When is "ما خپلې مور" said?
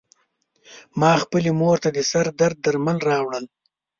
0.99-1.77